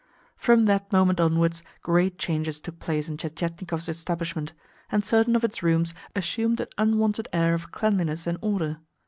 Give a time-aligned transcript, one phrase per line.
[0.35, 4.53] From that moment onwards great changes took place in Tientietnikov's establishment,
[4.91, 8.79] and certain of its rooms assumed an unwonted air of cleanliness and order.